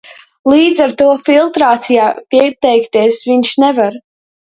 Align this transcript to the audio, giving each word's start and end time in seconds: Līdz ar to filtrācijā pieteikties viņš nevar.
Līdz 0.51 0.79
ar 0.85 0.93
to 1.01 1.09
filtrācijā 1.27 2.07
pieteikties 2.35 3.19
viņš 3.33 3.53
nevar. 3.65 3.99